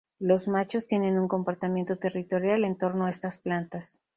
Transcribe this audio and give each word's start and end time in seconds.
Los 0.17 0.47
machos 0.47 0.87
tiene 0.87 1.11
un 1.19 1.27
comportamiento 1.27 1.95
territorial 1.99 2.65
en 2.65 2.75
torno 2.75 3.05
a 3.05 3.11
estas 3.11 3.37
plantas. 3.37 3.99